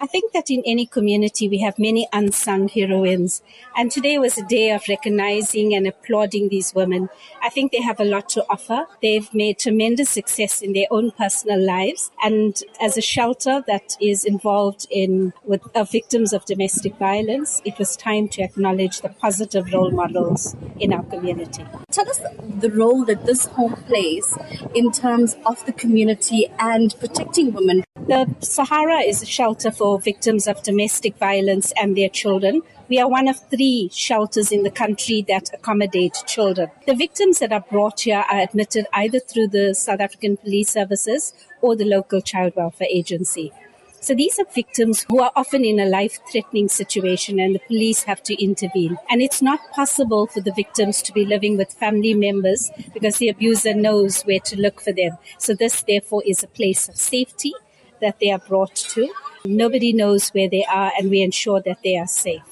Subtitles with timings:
[0.00, 3.42] I think that in any community we have many unsung heroines.
[3.76, 7.08] And today was a day of recognizing and applauding these women.
[7.42, 8.86] I think they have a lot to offer.
[9.02, 12.12] They've made tremendous success in their own personal lives.
[12.22, 17.76] And as a shelter that is involved in with uh, victims of domestic violence, it
[17.76, 21.64] was time to acknowledge the positive role models in our community.
[21.90, 22.20] Tell us
[22.60, 24.38] the role that this home plays
[24.76, 27.82] in terms of the community and protecting women.
[28.06, 32.62] The Sahara is a shelter for victims of domestic violence and their children.
[32.88, 36.70] We are one of three shelters in the country that accommodate children.
[36.86, 41.34] The victims that are brought here are admitted either through the South African Police Services
[41.60, 43.52] or the local child welfare agency.
[44.00, 48.04] So these are victims who are often in a life threatening situation and the police
[48.04, 48.96] have to intervene.
[49.10, 53.28] And it's not possible for the victims to be living with family members because the
[53.28, 55.18] abuser knows where to look for them.
[55.38, 57.52] So this therefore is a place of safety
[58.00, 59.08] that they are brought to.
[59.44, 62.42] Nobody knows where they are, and we ensure that they are safe.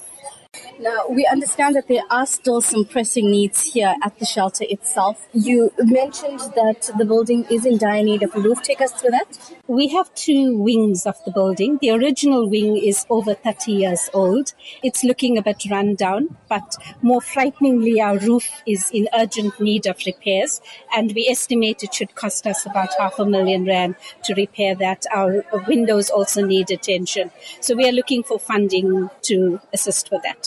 [0.79, 5.27] Now, we understand that there are still some pressing needs here at the shelter itself.
[5.33, 8.61] You mentioned that the building is in dire need of a roof.
[8.61, 9.55] Take us through that.
[9.67, 11.79] We have two wings of the building.
[11.81, 14.53] The original wing is over 30 years old.
[14.83, 19.87] It's looking a bit run down, but more frighteningly, our roof is in urgent need
[19.87, 20.61] of repairs,
[20.95, 25.05] and we estimate it should cost us about half a million rand to repair that.
[25.13, 27.31] Our windows also need attention.
[27.59, 30.46] So we are looking for funding to assist with that.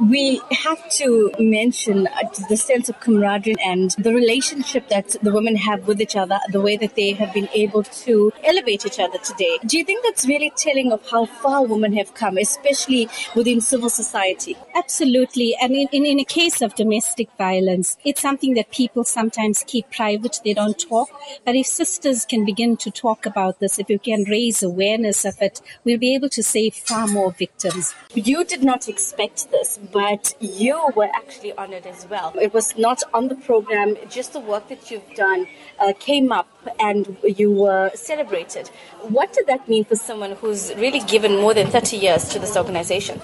[0.00, 5.56] We have to mention uh, the sense of camaraderie and the relationship that the women
[5.56, 9.16] have with each other, the way that they have been able to elevate each other
[9.18, 9.58] today.
[9.64, 13.88] Do you think that's really telling of how far women have come, especially within civil
[13.88, 14.54] society?
[14.74, 15.56] Absolutely.
[15.62, 19.90] And in, in, in a case of domestic violence, it's something that people sometimes keep
[19.90, 20.40] private.
[20.44, 21.08] They don't talk.
[21.46, 25.40] But if sisters can begin to talk about this, if you can raise awareness of
[25.40, 27.94] it, we'll be able to save far more victims.
[28.14, 32.32] You did not expect this but you were actually honored as well.
[32.40, 35.46] It was not on the program, just the work that you've done
[35.78, 38.68] uh, came up and you were celebrated.
[39.02, 42.56] What did that mean for someone who's really given more than 30 years to this
[42.56, 43.20] organization?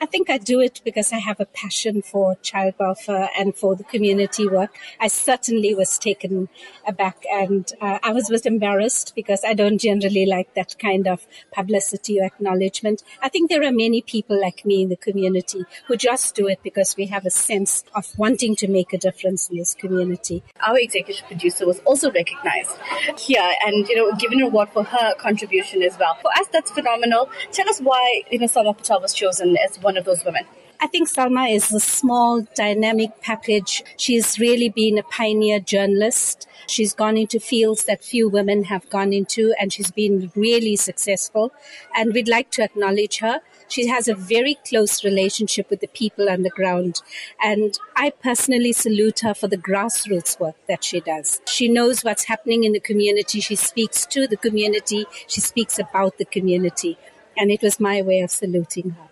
[0.00, 3.74] I think I do it because I have a passion for child welfare and for
[3.74, 4.76] the community work.
[5.00, 6.48] I certainly was taken
[6.86, 11.08] aback and uh, I was a bit embarrassed because I don't generally like that kind
[11.08, 13.02] of publicity or acknowledgement.
[13.22, 16.60] I think there are many people like me in the community who just do it
[16.62, 20.42] because we have a sense of wanting to make a difference in this community.
[20.66, 22.76] Our executive producer was also recognized
[23.18, 26.16] here and, you know, given an award for her contribution as well.
[26.20, 27.30] For us, that's phenomenal.
[27.52, 30.44] Tell us why, you know, Salma Patel was chosen as one of those women?
[30.78, 33.82] I think Salma is a small, dynamic package.
[33.96, 36.46] She's really been a pioneer journalist.
[36.66, 41.52] She's gone into fields that few women have gone into, and she's been really successful.
[41.96, 43.40] And we'd like to acknowledge her.
[43.68, 47.00] She has a very close relationship with the people on the ground.
[47.42, 51.40] And I personally salute her for the grassroots work that she does.
[51.46, 53.40] She knows what's happening in the community.
[53.40, 55.06] She speaks to the community.
[55.26, 56.98] She speaks about the community.
[57.38, 59.08] And it was my way of saluting her.